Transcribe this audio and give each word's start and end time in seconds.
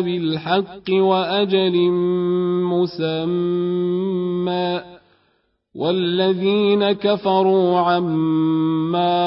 بالحق 0.00 0.90
وأجل 0.90 1.90
مسمى 2.72 4.80
والذين 5.74 6.92
كفروا 6.92 7.78
عما 7.78 9.20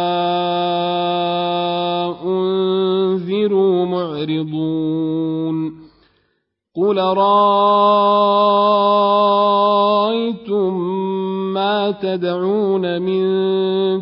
أنذروا 2.26 3.86
معرضون 3.86 5.84
قل 6.76 6.98
رايتم 6.98 7.34
تدعون 11.92 13.02
من 13.02 13.24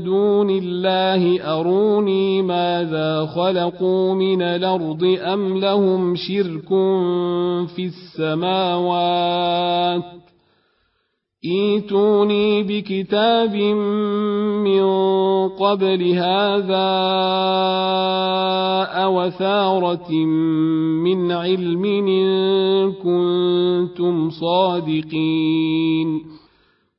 دون 0.03 0.49
الله 0.49 1.41
أروني 1.59 2.41
ماذا 2.41 3.25
خلقوا 3.25 4.13
من 4.13 4.41
الأرض 4.41 5.17
أم 5.21 5.57
لهم 5.57 6.15
شرك 6.15 6.67
في 7.75 7.85
السماوات 8.19 10.03
إيتوني 11.45 12.63
بكتاب 12.63 13.55
من 14.65 14.83
قبل 15.49 16.11
هذا 16.11 16.91
أوثارة 19.03 20.11
من 21.03 21.31
علم 21.31 21.85
إن 21.85 22.91
كنتم 22.91 24.29
صادقين 24.29 26.21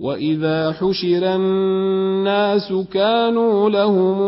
واذا 0.00 0.72
حشر 0.72 1.34
الناس 1.34 2.72
كانوا 2.92 3.70
لهم 3.70 4.18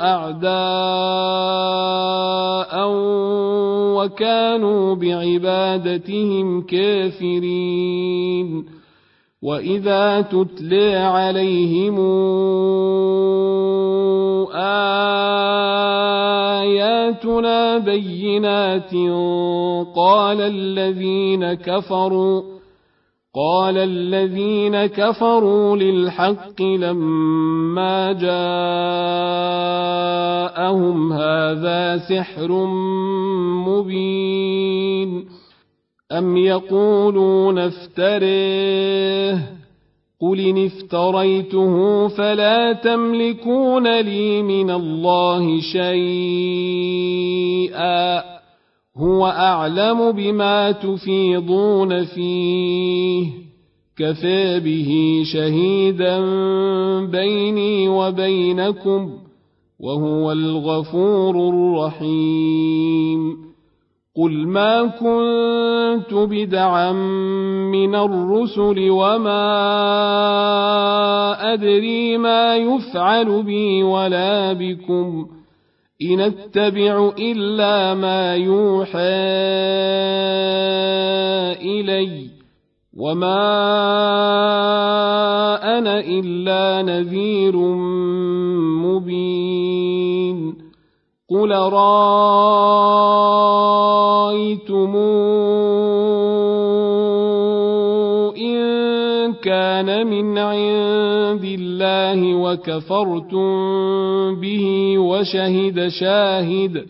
اعداء 0.00 0.48
وكانوا 3.96 4.94
بعبادتهم 4.94 6.62
كافرين 6.62 8.64
واذا 9.42 10.20
تتلي 10.20 10.96
عليهم 10.96 11.98
اياتنا 16.58 17.78
بينات 17.78 18.94
قال 19.96 20.40
الذين 20.40 21.54
كفروا 21.54 22.57
قال 23.34 23.78
الذين 23.78 24.86
كفروا 24.86 25.76
للحق 25.76 26.62
لما 26.62 28.12
جاءهم 28.12 28.32
هذا 31.12 31.98
سحر 31.98 32.52
مبين. 33.66 35.24
أم 36.12 36.36
يقولون 36.36 37.58
افتريه؟ 37.58 39.58
قل 40.20 40.40
إن 40.40 40.66
افتريته 40.66 42.08
فلا 42.08 42.72
تملكون 42.72 44.00
لي 44.00 44.42
من 44.42 44.70
الله 44.70 45.60
شيئا. 45.60 46.78
هو 48.98 49.26
أعلم 49.26 50.12
بما 50.12 50.72
تفيضون 50.72 52.04
فيه. 52.04 53.26
كفى 53.98 54.60
به 54.60 55.22
شهيدا 55.32 56.20
بيني 57.06 57.88
وبينكم 57.88 59.10
وهو 59.80 60.32
الغفور 60.32 61.48
الرحيم. 61.48 63.48
قل 64.16 64.46
ما 64.46 64.86
كنت 64.86 66.14
بدعا 66.14 66.92
من 67.72 67.94
الرسل 67.94 68.90
وما 68.90 69.42
أدري 71.52 72.18
ما 72.18 72.56
يفعل 72.56 73.42
بي 73.42 73.82
ولا 73.82 74.52
بكم. 74.52 75.37
إن 76.02 76.20
اتبع 76.20 77.12
إلا 77.18 77.94
ما 77.94 78.36
يوحى 78.36 78.98
إلي 81.58 82.30
وما 82.96 83.38
أنا 85.78 86.00
إلا 86.00 86.82
نذير 86.82 87.56
مبين 88.86 90.54
قل 91.30 91.50
رأيتم 91.50 92.28
كان 99.42 100.06
من 100.06 100.38
عند 100.38 101.44
الله 101.44 102.34
وكفرتم 102.34 103.48
به 104.40 104.94
وشهد 104.98 105.88
شاهد 105.88 106.86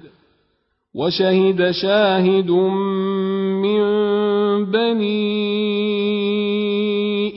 وشهد 0.94 1.70
شاهد 1.70 2.50
من 2.50 3.80
بني 4.64 5.28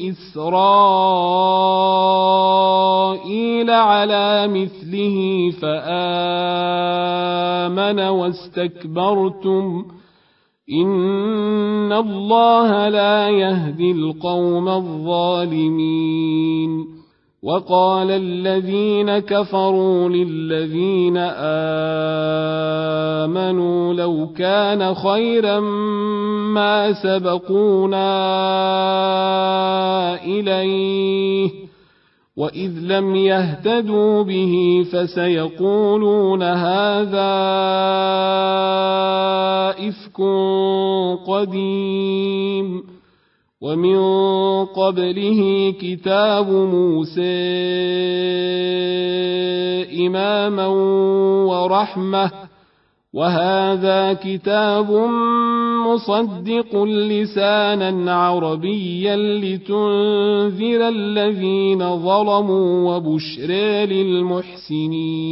إسرائيل 0.10 1.22
على 3.70 4.48
مثله 4.48 5.52
فآمن 5.62 6.80
واستكبرتم. 8.00 9.86
إن 10.70 11.92
الله 11.92 12.88
لا 12.90 13.30
يهدي 13.30 13.92
القوم 13.92 14.70
الظالمين 14.70 16.22
وقال 17.44 18.12
الذين 18.12 19.20
كفروا 19.20 20.10
للذين 20.10 21.18
امنوا 23.18 23.94
لو 23.94 24.28
كان 24.38 24.94
خيرا 24.96 25.60
ما 26.54 26.94
سبقونا 26.94 28.04
اليه 30.24 31.50
واذ 32.38 32.72
لم 32.82 33.16
يهتدوا 33.16 34.24
به 34.24 34.86
فسيقولون 34.94 36.44
هذا 36.44 37.32
إفك 39.72 40.22
قديم 41.28 42.84
ومن 43.62 44.00
قبله 44.66 45.72
كتاب 45.82 46.50
موسى 46.50 47.42
إماما 50.08 50.68
ورحمة 51.48 52.32
وهذا 53.14 54.14
كتاب 54.14 54.92
مصدق 55.88 56.84
لسانا 56.84 58.16
عربيا 58.16 59.16
لتنذر 59.16 60.88
الذين 60.88 61.98
ظلموا 61.98 62.96
وبشرى 62.96 63.86
للمحسنين 63.86 65.32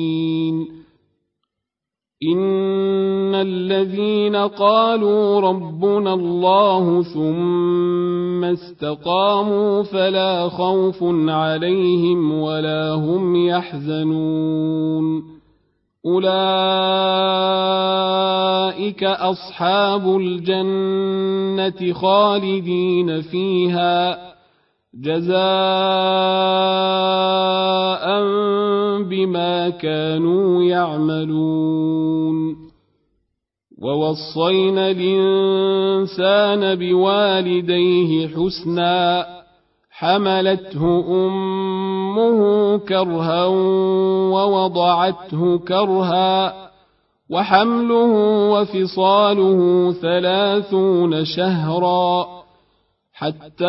إن 2.24 3.36
الذين 3.36 4.36
قالوا 4.36 5.39
ربنا 5.42 6.13
الله 6.13 7.04
ثم 7.04 8.44
استقاموا 8.44 9.83
فلا 9.83 10.50
خوف 10.50 11.04
عليهم 11.27 12.42
ولا 12.42 12.94
هم 12.94 13.48
يحزنون 13.48 15.24
أولئك 16.06 16.24
أصحاب 19.04 20.18
الجنة 20.18 21.94
خالدين 21.94 23.21
فيها 23.21 24.29
جزاء 24.94 25.30
بما 29.03 29.69
كانوا 29.69 30.63
يعملون. 30.63 32.69
ووصينا 33.81 34.91
الإنسان 34.91 36.75
بوالديه 36.75 38.27
حسنا 38.27 39.25
حملته 39.91 41.06
أمه 41.09 42.77
كرها 42.77 43.45
ووضعته 44.33 45.57
كرها 45.57 46.53
وحمله 47.30 48.13
وفصاله 48.51 49.92
ثلاثون 49.92 51.25
شهرا. 51.25 52.38
حتى 53.19 53.66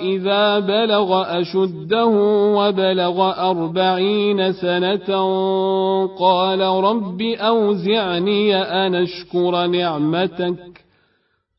إذا 0.00 0.58
بلغ 0.58 1.40
أشده 1.40 2.06
وبلغ 2.56 3.30
أربعين 3.50 4.52
سنة 4.52 5.08
قال 6.20 6.60
رب 6.60 7.22
أوزعني 7.22 8.56
أن 8.56 8.94
أشكر 8.94 9.66
نعمتك. 9.66 10.82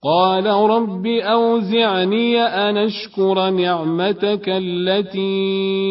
قال 0.04 0.46
رب 0.46 1.06
أوزعني 1.08 2.42
أن 2.42 2.78
أشكر 2.78 3.50
نعمتك 3.50 4.46
التي 4.48 5.84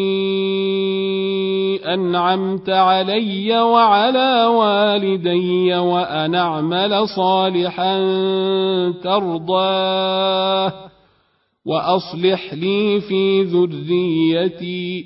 أنعمت 1.77 2.69
علي 2.69 3.61
وعلى 3.61 4.45
والدي 4.45 5.75
وأن 5.75 6.35
أعمل 6.35 7.07
صالحا 7.07 7.99
ترضاه 9.03 10.73
وأصلح 11.65 12.53
لي 12.53 13.01
في 13.01 13.43
ذريتي. 13.43 15.05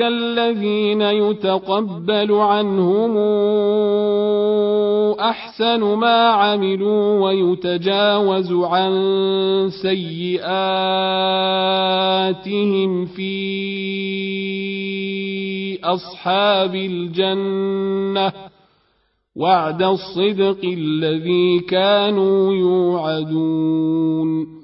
الذين 0.00 1.00
يتقبل 1.00 2.32
عنهم 2.32 3.16
أحسن 5.20 5.80
ما 5.80 6.28
عملوا 6.28 7.20
ويتجاوز 7.20 8.52
عن 8.52 8.92
سيئاتهم 9.82 10.44
في 13.04 13.44
أصحاب 15.84 16.74
الجنة. 16.74 18.32
وعد 19.36 19.82
الصدق 19.82 20.64
الذي 20.64 21.60
كانوا 21.60 22.54
يوعدون. 22.54 24.63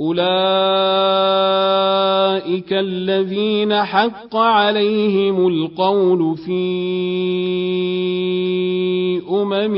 أولئك 0.00 0.24
الذين 2.72 3.74
حق 3.74 4.36
عليهم 4.36 5.48
القول 5.48 6.36
في 6.36 6.64
أمم 9.30 9.76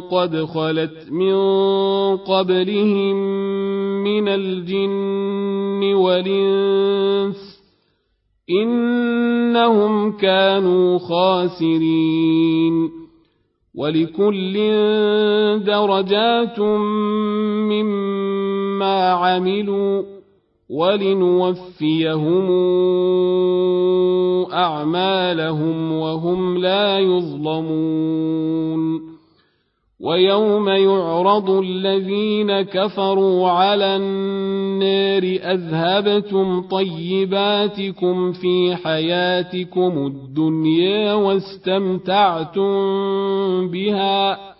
قد 0.00 0.44
خلت 0.44 1.10
من 1.10 1.36
قبلهم 2.16 3.16
من 4.04 4.28
الجن 4.28 5.94
والإنس 5.94 7.62
إنهم 8.50 10.16
كانوا 10.16 10.98
خاسرين 10.98 12.90
ولكل 13.74 14.54
درجات 15.64 16.60
مما 16.60 18.07
عملوا 18.82 20.02
ولنوفيهم 20.70 22.50
أعمالهم 24.52 25.92
وهم 25.92 26.58
لا 26.58 26.98
يظلمون 26.98 28.38
ويوم 30.00 30.68
يعرض 30.68 31.50
الذين 31.50 32.62
كفروا 32.62 33.48
على 33.48 33.96
النار 33.96 35.22
أذهبتم 35.22 36.60
طيباتكم 36.60 38.32
في 38.32 38.76
حياتكم 38.76 40.06
الدنيا 40.06 41.14
واستمتعتم 41.14 42.68
بها 43.68 44.57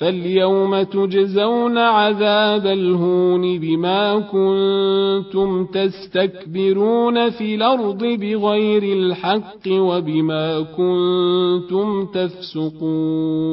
فاليوم 0.00 0.82
تجزون 0.82 1.78
عذاب 1.78 2.66
الهون 2.66 3.58
بما 3.58 4.18
كنتم 4.18 5.66
تستكبرون 5.66 7.30
في 7.30 7.54
الأرض 7.54 8.04
بغير 8.04 8.82
الحق 8.82 9.68
وبما 9.68 10.60
كنتم 10.60 12.06
تفسقون 12.06 13.44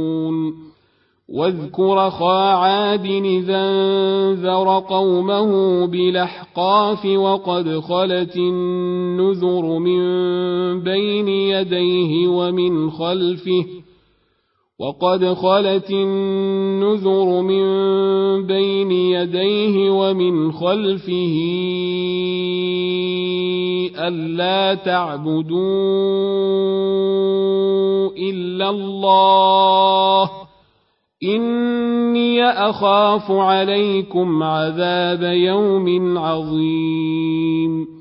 واذكر 1.30 2.10
خا 2.10 2.54
عاد 2.54 3.06
اذا 3.06 3.70
انذر 3.70 4.80
قومه 4.80 5.86
بالاحقاف 5.88 7.06
وقد 7.06 7.80
خلت 7.80 8.36
النذر 8.36 9.78
من 9.78 10.02
بين 10.84 11.28
يديه 11.28 12.28
ومن 12.28 12.92
خلفه 12.92 13.81
وقد 14.82 15.34
خلت 15.34 15.92
النذر 15.92 17.42
من 17.42 17.64
بين 18.48 18.92
يديه 18.92 19.92
ومن 19.92 20.52
خلفه 20.52 21.38
ألا 24.00 24.74
تعبدوا 24.74 25.62
إلا 28.18 28.70
الله. 28.70 30.30
إني 31.24 32.44
أخاف 32.44 33.32
عليكم 33.32 34.44
عذاب 34.44 35.24
يوم 35.24 36.18
عظيم. 36.18 38.01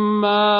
ما 0.21 0.51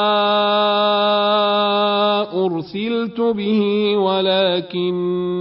أرسلت 2.45 3.21
به 3.21 3.61
ولكني 3.97 5.37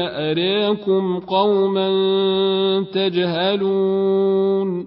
أراكم 0.00 1.18
قوما 1.18 1.90
تجهلون 2.92 4.86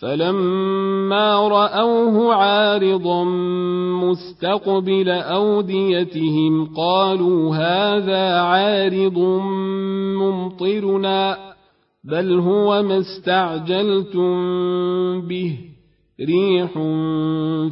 فلما 0.00 1.48
رأوه 1.48 2.34
عارضا 2.34 3.24
مستقبل 4.04 5.08
أوديتهم 5.08 6.74
قالوا 6.74 7.56
هذا 7.56 8.40
عارض 8.40 9.18
ممطرنا 10.18 11.52
بل 12.04 12.38
هو 12.38 12.82
ما 12.82 12.98
استعجلتم 12.98 14.32
به 15.20 15.71
ريح 16.24 16.72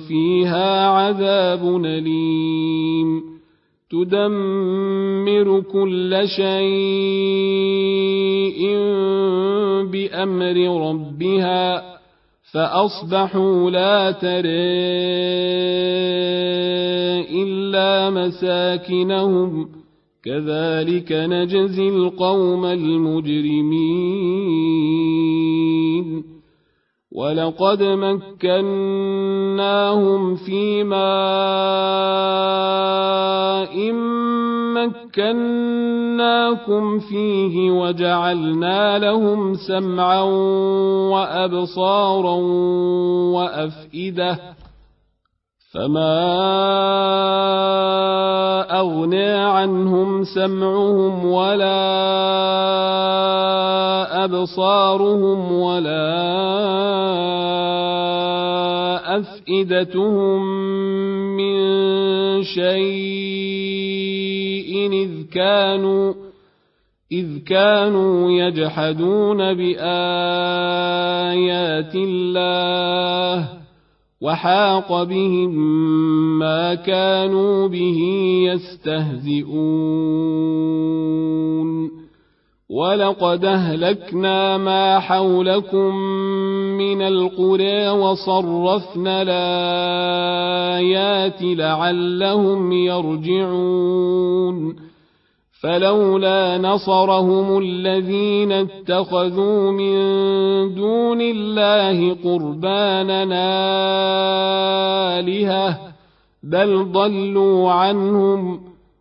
فيها 0.09 0.87
عذاب 0.87 1.85
أليم. 1.85 3.23
تدمر 3.91 5.61
كل 5.61 6.23
شيء 6.37 6.61
بأمر 9.93 10.89
ربها 10.91 11.83
فأصبحوا 12.53 13.71
لا 13.71 14.11
ترى 14.11 14.51
إلا 17.43 18.11
مساكنهم. 18.11 19.69
كذلك 20.25 21.13
نجزي 21.13 21.89
القوم 21.89 22.65
المجرمين. 22.67 23.81
ولقد 27.13 27.83
مكناهم 27.83 28.37
في 30.37 30.85
ماء 30.85 31.01
مكناكم 35.11 36.99
فيه 36.99 37.71
وجعلنا 37.71 38.99
لهم 38.99 39.55
سمعا 39.55 40.23
وابصارا 41.11 42.35
وافئده 43.35 44.39
فما 45.73 46.41
اغنى 48.81 49.31
عنهم 49.33 50.25
سمعهم 50.25 51.25
ولا 51.25 52.60
أبصارهم 54.25 55.53
ولا 55.53 56.11
أفئدتهم 59.19 60.43
من 61.37 61.55
شيء 62.43 63.61
إذ 64.93 65.11
كانوا 65.33 66.15
إذ 67.13 67.39
كانوا 67.39 68.31
يجحدون 68.31 69.55
بآيات 69.55 69.85
الله 71.95 73.49
وحاق 74.21 75.03
بهم 75.03 75.51
ما 76.39 76.75
كانوا 76.75 77.69
به 77.69 77.99
يستهزئون 78.53 80.01
ولقد 82.71 83.45
اهلكنا 83.45 84.59
ما 84.59 84.99
حولكم 84.99 85.95
من 86.79 87.03
القرى 87.03 87.89
وصرفنا 87.89 89.23
الايات 89.23 90.79
لعلهم 91.43 92.73
يرجعون 92.73 94.11
فلولا 95.63 96.59
نصرهم 96.59 97.59
الذين 97.59 98.53
اتخذوا 98.53 99.71
من 99.71 99.95
دون 100.75 101.21
الله 101.21 102.17
قرباننا 102.25 103.51
الهه 105.21 105.79
بل 106.43 106.93
ضلوا 106.93 107.71
عنهم 107.71 108.70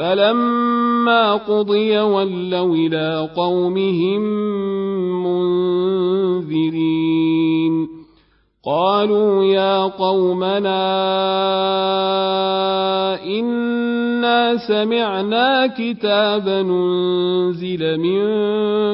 فلما 0.00 1.34
قضي 1.34 1.98
ولوا 1.98 2.74
إلى 2.74 3.28
قومهم 3.36 4.20
منذرين. 6.40 7.88
قالوا 8.66 9.44
يا 9.44 9.82
قومنا 9.82 10.84
إنا 13.24 14.56
سمعنا 14.68 15.66
كتابا 15.66 16.60
أنزل 16.60 17.98
من 17.98 18.22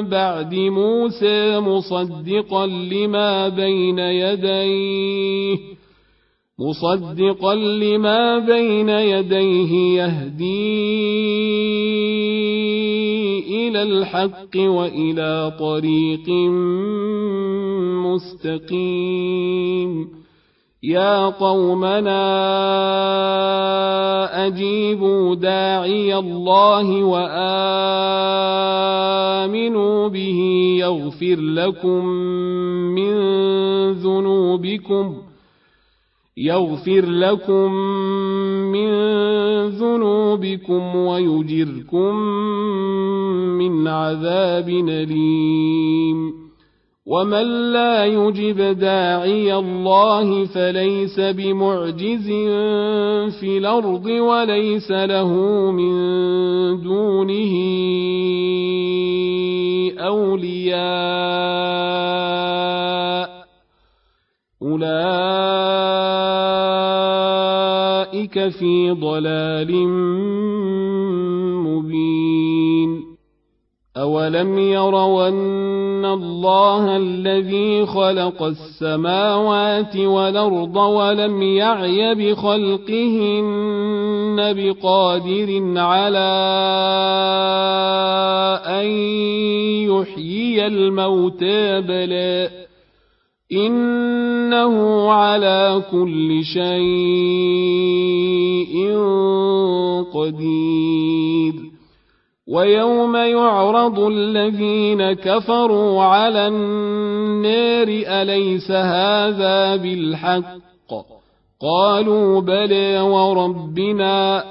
بعد 0.09 0.55
موسى 0.55 1.59
مصدقا 1.59 2.65
لما 2.65 3.49
بين 3.49 3.99
يديه. 3.99 5.76
مصدقا 6.59 7.55
لما 7.55 8.39
بين 8.39 8.89
يديه 8.89 10.01
يهدي 10.01 10.87
إلى 13.67 13.83
الحق 13.83 14.57
وإلى 14.57 15.53
طريق 15.59 16.29
مستقيم. 18.05 20.07
يا 20.83 21.25
قومنا 21.25 22.27
أجيبوا 24.47 25.35
داعي 25.35 26.17
الله 26.17 27.03
وآمنوا 27.03 27.27
به 30.07 30.39
يغفر 30.79 31.35
لكم 31.35 32.05
من 32.95 33.13
ذنوبكم. 33.91 35.26
يغفر 36.37 37.05
لكم 37.05 37.71
من 38.71 38.89
ذنوبكم 39.67 40.95
ويجركم 40.95 42.15
من 43.57 43.87
عذاب 43.87 44.69
أليم. 44.69 46.47
ومن 47.05 47.71
لا 47.73 48.05
يجب 48.05 48.79
داعي 48.79 49.55
الله 49.55 50.45
فليس 50.45 51.19
بمعجز 51.19 52.27
في 53.39 53.57
الأرض 53.57 54.05
وليس 54.05 54.91
له 54.91 55.33
من 55.71 55.93
دونه 56.81 57.53
أولياء. 59.99 61.47
أولئك 68.17 68.47
في 68.47 68.91
ضلال 68.91 69.87
مبين. 71.67 73.17
أولم 73.97 74.57
يروا 74.57 75.27
أن 75.27 76.05
الله 76.05 76.97
الذي 76.97 77.85
خلق 77.85 78.43
السماوات 78.43 79.97
والأرض 79.97 80.75
ولم 80.75 81.43
يعي 81.43 82.15
بخلقهن 82.15 83.55
بقادر 84.37 85.79
على 85.79 86.29
أن 88.65 88.85
يحيي 89.89 90.67
الموتى 90.67 91.81
بلى 91.81 92.56
إنه 93.51 95.11
على 95.11 95.83
كل 95.91 96.43
شيء 96.43 96.67
قدير. 100.13 101.53
ويوم 102.47 103.15
يعرض 103.15 103.99
الذين 103.99 105.13
كفروا 105.13 106.03
على 106.03 106.47
النار 106.47 107.87
أليس 107.87 108.71
هذا 108.71 109.75
بالحق؟ 109.75 110.57
قالوا 111.61 112.41
بلى 112.41 113.01
وربنا. 113.01 114.43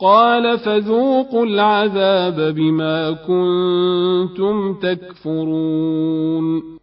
قال 0.00 0.58
فذوقوا 0.58 1.44
العذاب 1.44 2.54
بما 2.54 3.10
كنتم 3.10 4.74
تكفرون. 4.74 6.81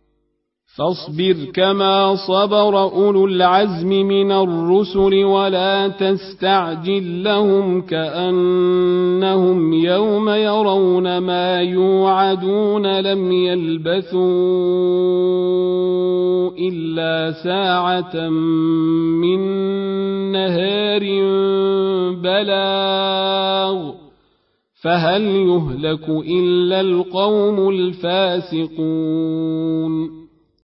فاصبر 0.79 1.36
كما 1.53 2.15
صبر 2.15 2.81
أولو 2.81 3.25
العزم 3.25 3.89
من 3.89 4.31
الرسل 4.31 5.24
ولا 5.24 5.88
تستعجل 5.88 7.24
لهم 7.24 7.81
كأنهم 7.81 9.74
يوم 9.74 10.29
يرون 10.29 11.17
ما 11.17 11.62
يوعدون 11.62 13.00
لم 13.00 13.31
يلبثوا 13.31 14.19
إلا 16.59 17.31
ساعة 17.43 18.29
من 19.19 19.39
نهار 20.31 21.03
بلاغ 22.24 23.91
فهل 24.81 25.21
يهلك 25.21 26.09
إلا 26.09 26.81
القوم 26.81 27.69
الفاسقون 27.69 28.79